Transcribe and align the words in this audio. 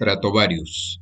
Stratovarius. 0.00 0.98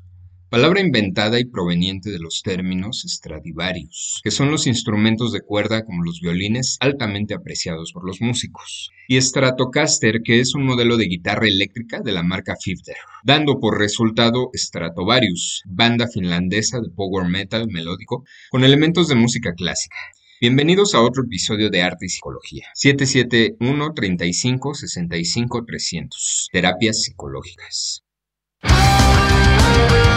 Palabra 0.51 0.81
inventada 0.81 1.39
y 1.39 1.45
proveniente 1.45 2.11
de 2.11 2.19
los 2.19 2.43
términos 2.43 3.05
Stradivarius, 3.07 4.21
que 4.25 4.33
son 4.33 4.51
los 4.51 4.67
instrumentos 4.67 5.31
de 5.31 5.41
cuerda 5.41 5.85
como 5.85 6.03
los 6.03 6.21
violines 6.21 6.79
altamente 6.81 7.33
apreciados 7.33 7.93
por 7.93 8.05
los 8.05 8.21
músicos, 8.21 8.91
y 9.07 9.21
Stratocaster, 9.21 10.21
que 10.25 10.41
es 10.41 10.57
un 10.57 10.65
modelo 10.67 10.97
de 10.97 11.05
guitarra 11.05 11.47
eléctrica 11.47 12.01
de 12.01 12.11
la 12.11 12.25
marca 12.25 12.57
Fifter, 12.61 12.97
dando 13.23 13.61
por 13.61 13.79
resultado 13.79 14.51
Stratovarius, 14.53 15.63
banda 15.67 16.09
finlandesa 16.09 16.81
de 16.81 16.91
power 16.91 17.29
metal 17.29 17.69
melódico 17.69 18.25
con 18.51 18.65
elementos 18.65 19.07
de 19.07 19.15
música 19.15 19.55
clásica. 19.55 19.95
Bienvenidos 20.41 20.97
a 20.97 21.03
otro 21.03 21.23
episodio 21.23 21.71
de 21.71 21.83
Arte 21.83 22.07
y 22.07 22.09
Psicología. 22.09 22.67
771 22.75 23.95
35 23.95 24.75
65 24.75 25.65
300. 25.65 26.49
Terapias 26.51 27.05
psicológicas. 27.05 28.03
Thank 29.79 29.93
you. 29.93 30.08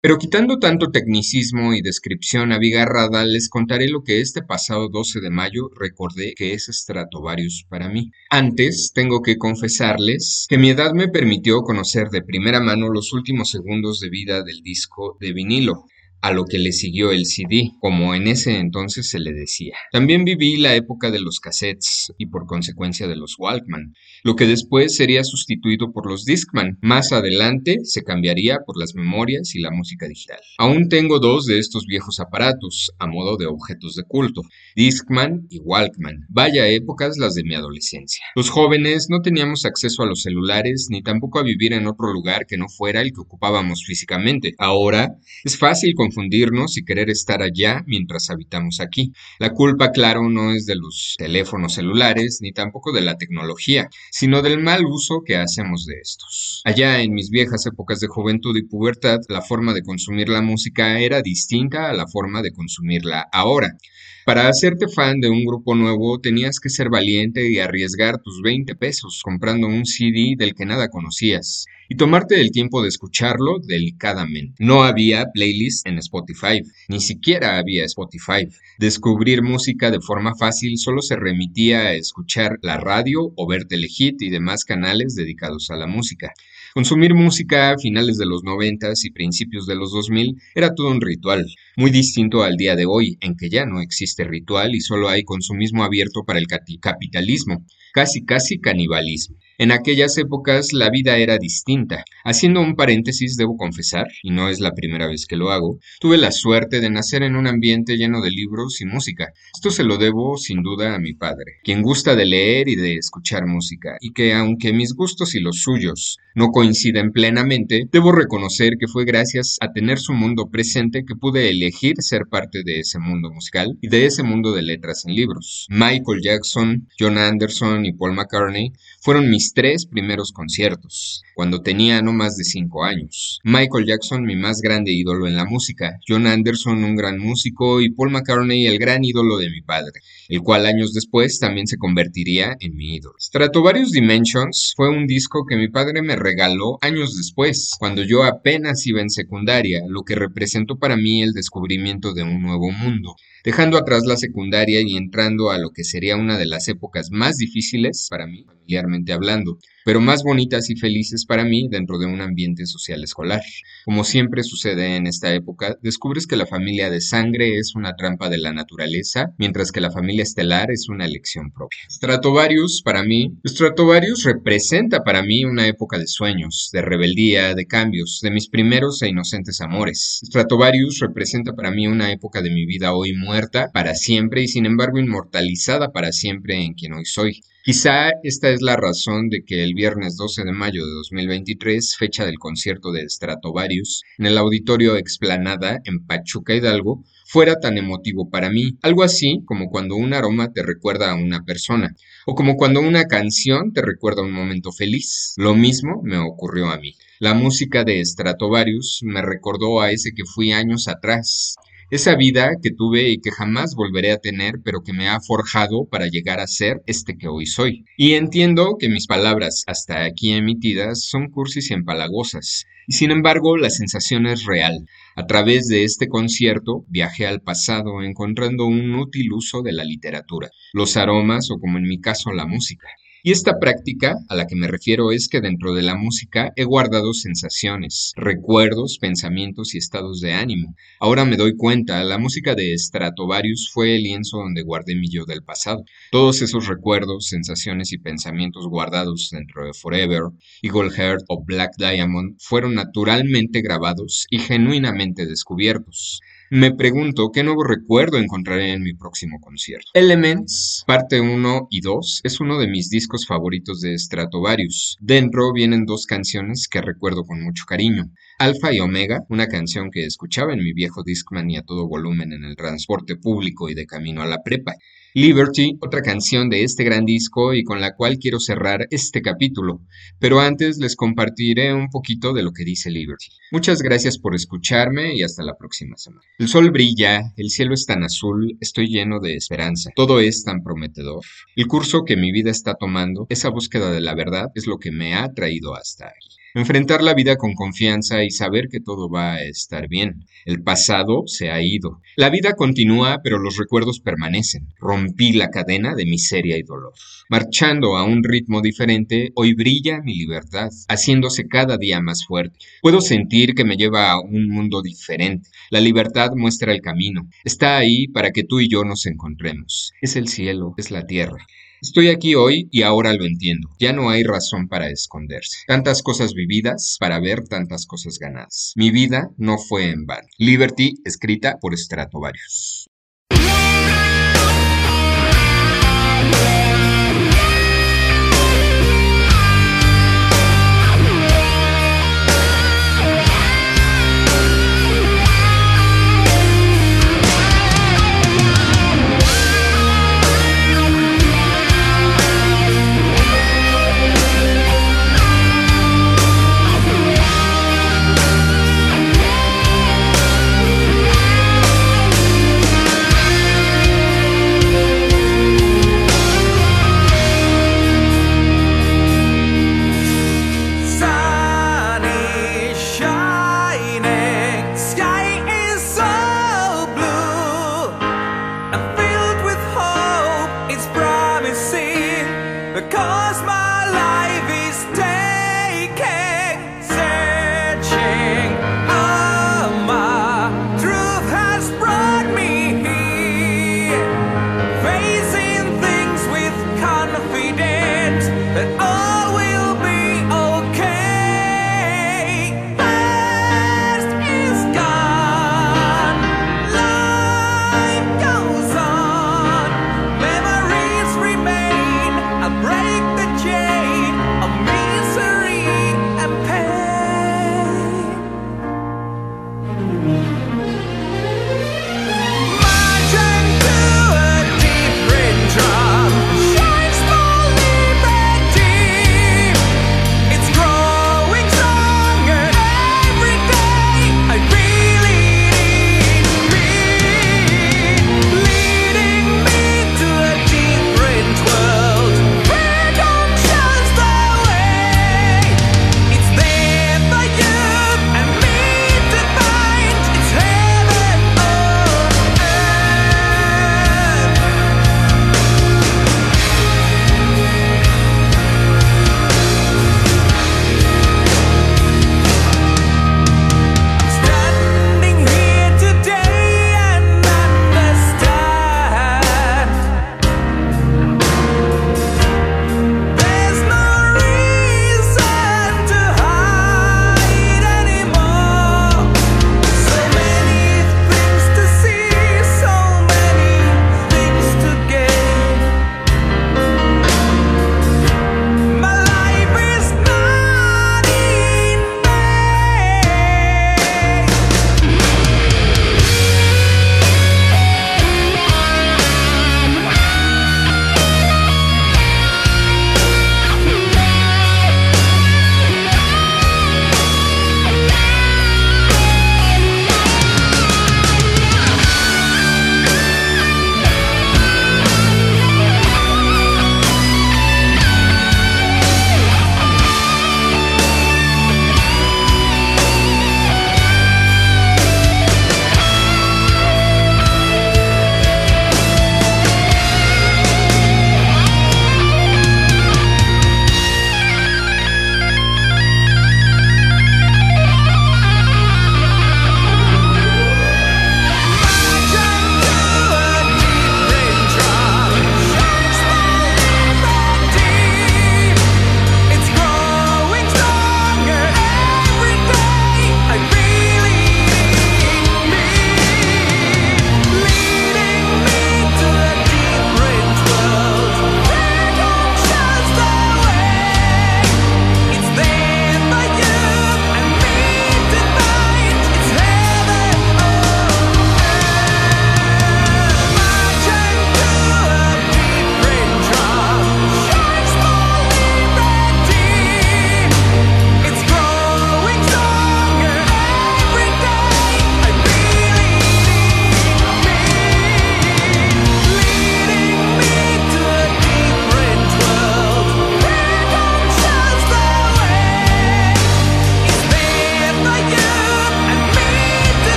Pero 0.00 0.16
quitando 0.16 0.60
tanto 0.60 0.92
tecnicismo 0.92 1.74
y 1.74 1.82
descripción 1.82 2.52
abigarrada, 2.52 3.24
les 3.24 3.48
contaré 3.48 3.88
lo 3.88 4.04
que 4.04 4.20
este 4.20 4.42
pasado 4.42 4.88
12 4.88 5.20
de 5.20 5.30
mayo 5.30 5.70
recordé 5.74 6.34
que 6.36 6.52
es 6.52 6.66
Stratovarius 6.70 7.66
para 7.68 7.88
mí. 7.88 8.12
Antes, 8.30 8.92
tengo 8.94 9.22
que 9.22 9.38
confesarles 9.38 10.46
que 10.48 10.56
mi 10.56 10.70
edad 10.70 10.92
me 10.92 11.08
permitió 11.08 11.62
conocer 11.62 12.10
de 12.10 12.22
primera 12.22 12.60
mano 12.60 12.90
los 12.90 13.12
últimos 13.12 13.50
segundos 13.50 13.98
de 13.98 14.08
vida 14.08 14.44
del 14.44 14.62
disco 14.62 15.16
de 15.20 15.32
vinilo 15.32 15.86
a 16.20 16.32
lo 16.32 16.44
que 16.44 16.58
le 16.58 16.72
siguió 16.72 17.12
el 17.12 17.26
CD, 17.26 17.70
como 17.80 18.14
en 18.14 18.26
ese 18.26 18.58
entonces 18.58 19.08
se 19.08 19.18
le 19.18 19.32
decía. 19.32 19.76
También 19.92 20.24
viví 20.24 20.56
la 20.56 20.74
época 20.74 21.10
de 21.10 21.20
los 21.20 21.40
cassettes 21.40 22.12
y 22.18 22.26
por 22.26 22.46
consecuencia 22.46 23.06
de 23.06 23.16
los 23.16 23.36
Walkman, 23.38 23.94
lo 24.24 24.34
que 24.36 24.46
después 24.46 24.96
sería 24.96 25.24
sustituido 25.24 25.92
por 25.92 26.08
los 26.08 26.24
Discman. 26.24 26.78
Más 26.82 27.12
adelante 27.12 27.78
se 27.84 28.02
cambiaría 28.02 28.58
por 28.66 28.78
las 28.78 28.94
memorias 28.94 29.54
y 29.54 29.60
la 29.60 29.70
música 29.70 30.08
digital. 30.08 30.38
Aún 30.58 30.88
tengo 30.88 31.18
dos 31.20 31.46
de 31.46 31.58
estos 31.58 31.86
viejos 31.86 32.20
aparatos, 32.20 32.90
a 32.98 33.06
modo 33.06 33.36
de 33.36 33.46
objetos 33.46 33.94
de 33.94 34.02
culto, 34.04 34.42
Discman 34.74 35.46
y 35.50 35.60
Walkman. 35.60 36.26
Vaya 36.28 36.68
épocas 36.68 37.16
las 37.18 37.34
de 37.34 37.44
mi 37.44 37.54
adolescencia. 37.54 38.24
Los 38.34 38.50
jóvenes 38.50 39.06
no 39.08 39.20
teníamos 39.20 39.64
acceso 39.64 40.02
a 40.02 40.06
los 40.06 40.22
celulares 40.22 40.88
ni 40.90 41.02
tampoco 41.02 41.38
a 41.38 41.42
vivir 41.42 41.72
en 41.72 41.86
otro 41.86 42.12
lugar 42.12 42.46
que 42.46 42.56
no 42.56 42.68
fuera 42.68 43.00
el 43.00 43.12
que 43.12 43.20
ocupábamos 43.20 43.84
físicamente. 43.86 44.54
Ahora 44.58 45.16
es 45.44 45.56
fácil 45.56 45.94
con 45.94 46.07
confundirnos 46.08 46.78
y 46.78 46.84
querer 46.84 47.10
estar 47.10 47.42
allá 47.42 47.84
mientras 47.86 48.30
habitamos 48.30 48.80
aquí. 48.80 49.12
La 49.38 49.50
culpa, 49.50 49.90
claro, 49.90 50.28
no 50.30 50.52
es 50.52 50.64
de 50.64 50.76
los 50.76 51.16
teléfonos 51.18 51.74
celulares 51.74 52.38
ni 52.40 52.52
tampoco 52.52 52.92
de 52.92 53.02
la 53.02 53.16
tecnología, 53.16 53.88
sino 54.10 54.40
del 54.40 54.58
mal 54.58 54.86
uso 54.86 55.22
que 55.24 55.36
hacemos 55.36 55.84
de 55.84 55.96
estos. 56.00 56.62
Allá 56.64 57.02
en 57.02 57.12
mis 57.12 57.30
viejas 57.30 57.66
épocas 57.66 58.00
de 58.00 58.08
juventud 58.08 58.56
y 58.56 58.62
pubertad, 58.62 59.18
la 59.28 59.42
forma 59.42 59.74
de 59.74 59.82
consumir 59.82 60.28
la 60.28 60.40
música 60.40 60.98
era 60.98 61.20
distinta 61.20 61.90
a 61.90 61.92
la 61.92 62.06
forma 62.06 62.40
de 62.40 62.52
consumirla 62.52 63.28
ahora. 63.30 63.76
Para 64.24 64.48
hacerte 64.48 64.88
fan 64.88 65.20
de 65.20 65.30
un 65.30 65.44
grupo 65.44 65.74
nuevo 65.74 66.20
tenías 66.20 66.60
que 66.60 66.68
ser 66.68 66.90
valiente 66.90 67.50
y 67.50 67.58
arriesgar 67.58 68.20
tus 68.20 68.42
20 68.42 68.74
pesos 68.74 69.20
comprando 69.24 69.66
un 69.66 69.84
CD 69.86 70.34
del 70.36 70.54
que 70.54 70.66
nada 70.66 70.88
conocías 70.88 71.66
y 71.88 71.96
tomarte 71.96 72.40
el 72.40 72.50
tiempo 72.50 72.82
de 72.82 72.88
escucharlo 72.88 73.58
delicadamente. 73.64 74.54
No 74.58 74.82
había 74.82 75.26
playlist 75.32 75.86
en 75.86 75.98
Spotify, 75.98 76.62
ni 76.88 77.00
siquiera 77.00 77.58
había 77.58 77.84
Spotify. 77.84 78.46
Descubrir 78.78 79.42
música 79.42 79.90
de 79.90 80.00
forma 80.00 80.34
fácil 80.34 80.76
solo 80.78 81.02
se 81.02 81.16
remitía 81.16 81.80
a 81.80 81.94
escuchar 81.94 82.58
la 82.62 82.76
radio 82.76 83.32
o 83.36 83.46
ver 83.46 83.64
Telehit 83.64 84.20
y 84.20 84.30
demás 84.30 84.64
canales 84.64 85.14
dedicados 85.14 85.70
a 85.70 85.76
la 85.76 85.86
música. 85.86 86.32
Consumir 86.74 87.14
música 87.14 87.70
a 87.70 87.78
finales 87.78 88.18
de 88.18 88.26
los 88.26 88.44
90 88.44 88.92
y 89.02 89.10
principios 89.10 89.66
de 89.66 89.74
los 89.74 89.92
2000 89.92 90.36
era 90.54 90.74
todo 90.74 90.90
un 90.90 91.00
ritual, 91.00 91.46
muy 91.78 91.92
distinto 91.92 92.42
al 92.42 92.56
día 92.56 92.74
de 92.74 92.86
hoy, 92.86 93.18
en 93.20 93.36
que 93.36 93.48
ya 93.48 93.64
no 93.64 93.80
existe 93.80 94.24
ritual 94.24 94.74
y 94.74 94.80
solo 94.80 95.08
hay 95.08 95.22
consumismo 95.22 95.84
abierto 95.84 96.24
para 96.24 96.40
el 96.40 96.48
capitalismo, 96.48 97.64
casi 97.92 98.24
casi 98.24 98.58
canibalismo. 98.58 99.36
En 99.58 99.70
aquellas 99.70 100.18
épocas 100.18 100.72
la 100.72 100.90
vida 100.90 101.18
era 101.18 101.38
distinta. 101.38 102.04
Haciendo 102.24 102.60
un 102.60 102.74
paréntesis, 102.74 103.36
debo 103.36 103.56
confesar, 103.56 104.06
y 104.24 104.30
no 104.30 104.48
es 104.48 104.58
la 104.58 104.72
primera 104.72 105.06
vez 105.06 105.26
que 105.26 105.36
lo 105.36 105.52
hago, 105.52 105.78
tuve 106.00 106.16
la 106.16 106.32
suerte 106.32 106.80
de 106.80 106.90
nacer 106.90 107.22
en 107.22 107.36
un 107.36 107.46
ambiente 107.46 107.96
lleno 107.96 108.22
de 108.22 108.30
libros 108.32 108.80
y 108.80 108.84
música. 108.84 109.32
Esto 109.54 109.70
se 109.70 109.84
lo 109.84 109.98
debo 109.98 110.36
sin 110.36 110.62
duda 110.62 110.96
a 110.96 110.98
mi 110.98 111.14
padre, 111.14 111.58
quien 111.62 111.82
gusta 111.82 112.16
de 112.16 112.26
leer 112.26 112.68
y 112.68 112.74
de 112.74 112.96
escuchar 112.96 113.46
música, 113.46 113.96
y 114.00 114.12
que 114.12 114.34
aunque 114.34 114.72
mis 114.72 114.94
gustos 114.94 115.36
y 115.36 115.40
los 115.40 115.60
suyos 115.62 116.18
no 116.34 116.50
coinciden 116.50 117.10
plenamente, 117.12 117.88
debo 117.90 118.12
reconocer 118.12 118.74
que 118.78 118.86
fue 118.86 119.04
gracias 119.04 119.58
a 119.60 119.72
tener 119.72 119.98
su 119.98 120.12
mundo 120.12 120.50
presente 120.50 121.04
que 121.04 121.16
pude 121.16 121.50
elegir 121.50 121.67
ser 121.72 122.26
parte 122.30 122.62
de 122.64 122.80
ese 122.80 122.98
mundo 122.98 123.30
musical 123.30 123.76
y 123.80 123.88
de 123.88 124.06
ese 124.06 124.22
mundo 124.22 124.52
de 124.52 124.62
letras 124.62 125.04
en 125.06 125.14
libros. 125.14 125.66
Michael 125.68 126.20
Jackson, 126.22 126.88
John 126.98 127.18
Anderson 127.18 127.84
y 127.86 127.92
Paul 127.92 128.14
McCartney 128.14 128.72
fueron 129.00 129.30
mis 129.30 129.54
tres 129.54 129.86
primeros 129.86 130.32
conciertos, 130.32 131.22
cuando 131.34 131.62
tenía 131.62 132.02
no 132.02 132.12
más 132.12 132.36
de 132.36 132.44
cinco 132.44 132.84
años. 132.84 133.40
Michael 133.44 133.86
Jackson, 133.86 134.24
mi 134.24 134.36
más 134.36 134.60
grande 134.60 134.92
ídolo 134.92 135.26
en 135.26 135.36
la 135.36 135.44
música, 135.44 135.98
John 136.06 136.26
Anderson, 136.26 136.84
un 136.84 136.96
gran 136.96 137.18
músico, 137.18 137.80
y 137.80 137.90
Paul 137.90 138.10
McCartney, 138.10 138.66
el 138.66 138.78
gran 138.78 139.04
ídolo 139.04 139.38
de 139.38 139.50
mi 139.50 139.62
padre, 139.62 140.00
el 140.28 140.42
cual 140.42 140.66
años 140.66 140.92
después 140.92 141.38
también 141.38 141.66
se 141.66 141.78
convertiría 141.78 142.56
en 142.60 142.76
mi 142.76 142.96
ídolo. 142.96 143.14
Stratovarius 143.18 143.92
Dimensions 143.92 144.74
fue 144.76 144.88
un 144.88 145.06
disco 145.06 145.44
que 145.48 145.56
mi 145.56 145.68
padre 145.68 146.02
me 146.02 146.16
regaló 146.16 146.78
años 146.80 147.16
después, 147.16 147.74
cuando 147.78 148.02
yo 148.02 148.24
apenas 148.24 148.86
iba 148.86 149.00
en 149.00 149.10
secundaria, 149.10 149.80
lo 149.88 150.02
que 150.02 150.14
representó 150.14 150.76
para 150.76 150.96
mí 150.96 151.22
el 151.22 151.32
descubrimiento 151.58 152.14
de 152.14 152.22
un 152.22 152.40
nuevo 152.40 152.70
mundo 152.70 153.16
dejando 153.42 153.78
atrás 153.78 154.04
la 154.06 154.16
secundaria 154.16 154.80
y 154.80 154.96
entrando 154.96 155.50
a 155.50 155.58
lo 155.58 155.70
que 155.70 155.82
sería 155.82 156.16
una 156.16 156.38
de 156.38 156.46
las 156.46 156.68
épocas 156.68 157.08
más 157.10 157.36
difíciles 157.36 158.06
para 158.10 158.26
mí, 158.26 158.44
familiarmente 158.44 159.12
hablando, 159.12 159.58
pero 159.88 160.02
más 160.02 160.22
bonitas 160.22 160.68
y 160.68 160.76
felices 160.76 161.24
para 161.24 161.46
mí 161.46 161.66
dentro 161.70 161.98
de 161.98 162.04
un 162.04 162.20
ambiente 162.20 162.66
social 162.66 163.02
escolar. 163.02 163.40
Como 163.86 164.04
siempre 164.04 164.42
sucede 164.42 164.96
en 164.96 165.06
esta 165.06 165.32
época, 165.32 165.78
descubres 165.80 166.26
que 166.26 166.36
la 166.36 166.44
familia 166.44 166.90
de 166.90 167.00
sangre 167.00 167.56
es 167.56 167.74
una 167.74 167.96
trampa 167.96 168.28
de 168.28 168.36
la 168.36 168.52
naturaleza, 168.52 169.32
mientras 169.38 169.72
que 169.72 169.80
la 169.80 169.90
familia 169.90 170.24
estelar 170.24 170.70
es 170.70 170.90
una 170.90 171.06
elección 171.06 171.50
propia. 171.52 171.78
Stratovarius, 171.88 172.82
para 172.84 173.02
mí, 173.02 173.38
Stratovarius 173.46 174.24
representa 174.24 175.04
para 175.04 175.22
mí 175.22 175.46
una 175.46 175.66
época 175.66 175.96
de 175.96 176.06
sueños, 176.06 176.68
de 176.70 176.82
rebeldía, 176.82 177.54
de 177.54 177.64
cambios, 177.64 178.20
de 178.22 178.30
mis 178.30 178.50
primeros 178.50 179.00
e 179.00 179.08
inocentes 179.08 179.62
amores. 179.62 180.20
Stratovarius 180.22 180.98
representa 180.98 181.54
para 181.54 181.70
mí 181.70 181.86
una 181.86 182.12
época 182.12 182.42
de 182.42 182.50
mi 182.50 182.66
vida 182.66 182.92
hoy 182.92 183.14
muerta 183.14 183.70
para 183.72 183.94
siempre 183.94 184.42
y 184.42 184.48
sin 184.48 184.66
embargo 184.66 184.98
inmortalizada 184.98 185.92
para 185.92 186.12
siempre 186.12 186.62
en 186.62 186.74
quien 186.74 186.92
hoy 186.92 187.06
soy. 187.06 187.40
Quizá 187.64 188.12
esta 188.22 188.50
es 188.50 188.62
la 188.62 188.76
razón 188.76 189.28
de 189.28 189.42
que 189.44 189.62
el 189.62 189.74
viernes 189.74 190.16
12 190.16 190.44
de 190.44 190.52
mayo 190.52 190.86
de 190.86 190.92
2023, 190.92 191.96
fecha 191.98 192.24
del 192.24 192.38
concierto 192.38 192.92
de 192.92 193.08
Stratovarius, 193.10 194.04
en 194.16 194.26
el 194.26 194.38
auditorio 194.38 194.96
Explanada 194.96 195.80
en 195.84 196.06
Pachuca 196.06 196.54
Hidalgo, 196.54 197.04
fuera 197.26 197.56
tan 197.60 197.76
emotivo 197.76 198.30
para 198.30 198.48
mí. 198.48 198.78
Algo 198.80 199.02
así 199.02 199.42
como 199.44 199.68
cuando 199.68 199.96
un 199.96 200.14
aroma 200.14 200.52
te 200.52 200.62
recuerda 200.62 201.10
a 201.10 201.16
una 201.16 201.44
persona, 201.44 201.94
o 202.26 202.34
como 202.34 202.56
cuando 202.56 202.80
una 202.80 203.04
canción 203.04 203.72
te 203.74 203.82
recuerda 203.82 204.22
a 204.22 204.24
un 204.24 204.32
momento 204.32 204.72
feliz. 204.72 205.34
Lo 205.36 205.54
mismo 205.54 206.00
me 206.02 206.16
ocurrió 206.16 206.70
a 206.70 206.78
mí. 206.78 206.94
La 207.18 207.34
música 207.34 207.84
de 207.84 208.02
Stratovarius 208.02 209.00
me 209.02 209.20
recordó 209.20 209.82
a 209.82 209.90
ese 209.90 210.12
que 210.14 210.24
fui 210.24 210.52
años 210.52 210.88
atrás, 210.88 211.56
esa 211.90 212.16
vida 212.16 212.56
que 212.62 212.70
tuve 212.70 213.08
y 213.08 213.18
que 213.18 213.30
jamás 213.30 213.74
volveré 213.74 214.12
a 214.12 214.18
tener, 214.18 214.60
pero 214.62 214.82
que 214.82 214.92
me 214.92 215.08
ha 215.08 215.20
forjado 215.20 215.86
para 215.90 216.06
llegar 216.06 216.38
a 216.38 216.46
ser 216.46 216.82
este 216.86 217.16
que 217.16 217.28
hoy 217.28 217.46
soy. 217.46 217.84
Y 217.96 218.12
entiendo 218.12 218.76
que 218.78 218.90
mis 218.90 219.06
palabras 219.06 219.64
hasta 219.66 220.04
aquí 220.04 220.32
emitidas 220.32 221.04
son 221.04 221.30
cursis 221.30 221.70
y 221.70 221.74
empalagosas, 221.74 222.66
y 222.86 222.92
sin 222.92 223.10
embargo 223.10 223.56
la 223.56 223.70
sensación 223.70 224.26
es 224.26 224.44
real. 224.44 224.86
A 225.16 225.26
través 225.26 225.68
de 225.68 225.84
este 225.84 226.08
concierto 226.08 226.84
viajé 226.88 227.26
al 227.26 227.40
pasado 227.40 228.02
encontrando 228.02 228.66
un 228.66 228.94
útil 228.94 229.32
uso 229.32 229.62
de 229.62 229.72
la 229.72 229.84
literatura, 229.84 230.50
los 230.72 230.96
aromas 230.96 231.50
o 231.50 231.58
como 231.58 231.78
en 231.78 231.84
mi 231.84 232.00
caso 232.00 232.32
la 232.32 232.46
música. 232.46 232.88
Y 233.24 233.32
esta 233.32 233.58
práctica 233.58 234.14
a 234.28 234.36
la 234.36 234.46
que 234.46 234.54
me 234.54 234.68
refiero 234.68 235.10
es 235.10 235.28
que 235.28 235.40
dentro 235.40 235.74
de 235.74 235.82
la 235.82 235.96
música 235.96 236.52
he 236.54 236.62
guardado 236.62 237.12
sensaciones, 237.12 238.12
recuerdos, 238.16 238.98
pensamientos 239.00 239.74
y 239.74 239.78
estados 239.78 240.20
de 240.20 240.34
ánimo. 240.34 240.76
Ahora 241.00 241.24
me 241.24 241.36
doy 241.36 241.56
cuenta, 241.56 242.04
la 242.04 242.18
música 242.18 242.54
de 242.54 242.78
Stratovarius 242.78 243.70
fue 243.72 243.96
el 243.96 244.04
lienzo 244.04 244.38
donde 244.38 244.62
guardé 244.62 244.94
mi 244.94 245.10
yo 245.10 245.24
del 245.24 245.42
pasado. 245.42 245.84
Todos 246.12 246.42
esos 246.42 246.68
recuerdos, 246.68 247.26
sensaciones 247.26 247.92
y 247.92 247.98
pensamientos 247.98 248.68
guardados 248.68 249.30
dentro 249.32 249.66
de 249.66 249.74
Forever, 249.74 250.22
Eagle 250.62 250.90
Heart 250.90 251.24
o 251.28 251.42
Black 251.44 251.72
Diamond 251.76 252.36
fueron 252.38 252.74
naturalmente 252.74 253.62
grabados 253.62 254.26
y 254.30 254.38
genuinamente 254.38 255.26
descubiertos. 255.26 256.20
Me 256.50 256.74
pregunto 256.74 257.30
qué 257.30 257.44
nuevo 257.44 257.62
recuerdo 257.62 258.16
encontraré 258.16 258.72
en 258.72 258.82
mi 258.82 258.94
próximo 258.94 259.38
concierto. 259.38 259.90
Elements, 259.92 260.82
parte 260.86 261.20
1 261.20 261.68
y 261.70 261.82
2, 261.82 262.22
es 262.24 262.40
uno 262.40 262.58
de 262.58 262.68
mis 262.68 262.88
discos 262.88 263.26
favoritos 263.26 263.82
de 263.82 263.98
Stratovarius. 263.98 264.96
Dentro 264.98 265.52
vienen 265.52 265.84
dos 265.84 266.06
canciones 266.06 266.66
que 266.66 266.80
recuerdo 266.80 267.24
con 267.24 267.42
mucho 267.42 267.64
cariño. 267.66 268.04
Alfa 268.38 268.72
y 268.72 268.80
Omega, 268.80 269.24
una 269.28 269.46
canción 269.46 269.90
que 269.90 270.06
escuchaba 270.06 270.54
en 270.54 270.64
mi 270.64 270.72
viejo 270.72 271.02
Discman 271.02 271.50
y 271.50 271.58
a 271.58 271.62
todo 271.62 271.86
volumen 271.86 272.32
en 272.32 272.44
el 272.44 272.56
transporte 272.56 273.16
público 273.16 273.68
y 273.68 273.74
de 273.74 273.84
camino 273.84 274.22
a 274.22 274.26
la 274.26 274.42
prepa. 274.42 274.72
Liberty, 275.14 275.78
otra 275.80 276.02
canción 276.02 276.50
de 276.50 276.64
este 276.64 276.84
gran 276.84 277.04
disco 277.04 277.54
y 277.54 277.64
con 277.64 277.80
la 277.80 277.94
cual 277.94 278.18
quiero 278.18 278.38
cerrar 278.40 278.86
este 278.90 279.22
capítulo, 279.22 279.80
pero 280.18 280.40
antes 280.40 280.78
les 280.78 280.96
compartiré 280.96 281.72
un 281.72 281.88
poquito 281.88 282.32
de 282.32 282.42
lo 282.42 282.52
que 282.52 282.64
dice 282.64 282.90
Liberty. 282.90 283.28
Muchas 283.50 283.80
gracias 283.80 284.18
por 284.18 284.34
escucharme 284.34 285.14
y 285.14 285.22
hasta 285.22 285.42
la 285.42 285.56
próxima 285.56 285.96
semana. 285.96 286.22
El 286.38 286.48
sol 286.48 286.70
brilla, 286.70 287.32
el 287.36 287.50
cielo 287.50 287.74
es 287.74 287.86
tan 287.86 288.04
azul, 288.04 288.56
estoy 288.60 288.88
lleno 288.88 289.18
de 289.20 289.36
esperanza, 289.36 289.90
todo 289.96 290.20
es 290.20 290.44
tan 290.44 290.62
prometedor. 290.62 291.24
El 291.56 291.66
curso 291.66 292.04
que 292.04 292.16
mi 292.16 292.30
vida 292.30 292.50
está 292.50 292.74
tomando, 292.74 293.26
esa 293.28 293.48
búsqueda 293.48 293.90
de 293.90 294.00
la 294.00 294.14
verdad, 294.14 294.50
es 294.54 294.66
lo 294.66 294.78
que 294.78 294.92
me 294.92 295.14
ha 295.14 295.32
traído 295.32 295.74
hasta 295.74 296.06
aquí. 296.06 296.37
Enfrentar 296.54 297.02
la 297.02 297.14
vida 297.14 297.36
con 297.36 297.54
confianza 297.54 298.24
y 298.24 298.30
saber 298.30 298.68
que 298.68 298.80
todo 298.80 299.10
va 299.10 299.34
a 299.34 299.42
estar 299.42 299.88
bien. 299.88 300.24
El 300.46 300.62
pasado 300.62 301.24
se 301.26 301.50
ha 301.50 301.60
ido. 301.60 302.00
La 302.16 302.30
vida 302.30 302.54
continúa, 302.54 303.20
pero 303.22 303.38
los 303.38 303.58
recuerdos 303.58 304.00
permanecen. 304.00 304.68
Rompí 304.78 305.32
la 305.32 305.50
cadena 305.50 305.94
de 305.94 306.06
miseria 306.06 306.56
y 306.56 306.62
dolor. 306.62 306.94
Marchando 307.28 307.96
a 307.96 308.04
un 308.04 308.24
ritmo 308.24 308.62
diferente, 308.62 309.30
hoy 309.34 309.54
brilla 309.54 310.00
mi 310.00 310.14
libertad, 310.14 310.70
haciéndose 310.88 311.46
cada 311.46 311.76
día 311.76 312.00
más 312.00 312.24
fuerte. 312.24 312.58
Puedo 312.80 313.02
sentir 313.02 313.54
que 313.54 313.64
me 313.64 313.76
lleva 313.76 314.10
a 314.10 314.20
un 314.20 314.48
mundo 314.48 314.80
diferente. 314.80 315.50
La 315.70 315.80
libertad 315.80 316.30
muestra 316.34 316.72
el 316.72 316.80
camino. 316.80 317.28
Está 317.44 317.76
ahí 317.76 318.08
para 318.08 318.30
que 318.30 318.44
tú 318.44 318.60
y 318.60 318.68
yo 318.68 318.84
nos 318.84 319.04
encontremos. 319.06 319.92
Es 320.00 320.16
el 320.16 320.28
cielo, 320.28 320.74
es 320.78 320.90
la 320.90 321.06
tierra. 321.06 321.46
Estoy 321.80 322.08
aquí 322.08 322.34
hoy 322.34 322.68
y 322.72 322.82
ahora 322.82 323.12
lo 323.12 323.24
entiendo. 323.24 323.68
Ya 323.78 323.92
no 323.92 324.10
hay 324.10 324.24
razón 324.24 324.66
para 324.68 324.90
esconderse. 324.90 325.58
Tantas 325.66 326.02
cosas 326.02 326.34
vividas 326.34 326.96
para 326.98 327.20
ver 327.20 327.44
tantas 327.44 327.86
cosas 327.86 328.18
ganadas. 328.18 328.72
Mi 328.74 328.90
vida 328.90 329.30
no 329.36 329.58
fue 329.58 329.90
en 329.90 330.04
vano. 330.04 330.26
Liberty, 330.38 330.94
escrita 331.04 331.58
por 331.60 331.76
Stratovarius. 331.78 332.90